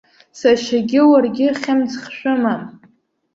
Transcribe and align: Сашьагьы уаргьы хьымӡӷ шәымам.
Сашьагьы 0.39 1.01
уаргьы 1.09 1.47
хьымӡӷ 1.61 2.01
шәымам. 2.15 2.61